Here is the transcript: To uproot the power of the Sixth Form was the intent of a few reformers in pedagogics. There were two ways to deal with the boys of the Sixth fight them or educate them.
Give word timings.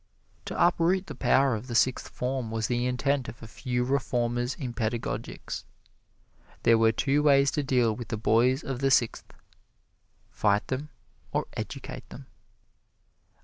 To 0.45 0.59
uproot 0.67 1.05
the 1.05 1.13
power 1.13 1.53
of 1.53 1.67
the 1.67 1.75
Sixth 1.75 2.07
Form 2.07 2.49
was 2.49 2.65
the 2.65 2.87
intent 2.87 3.29
of 3.29 3.43
a 3.43 3.47
few 3.47 3.83
reformers 3.83 4.55
in 4.55 4.73
pedagogics. 4.73 5.63
There 6.63 6.79
were 6.79 6.91
two 6.91 7.21
ways 7.21 7.51
to 7.51 7.61
deal 7.61 7.95
with 7.95 8.07
the 8.07 8.17
boys 8.17 8.63
of 8.63 8.79
the 8.79 8.89
Sixth 8.89 9.31
fight 10.31 10.65
them 10.69 10.89
or 11.31 11.45
educate 11.55 12.09
them. 12.09 12.25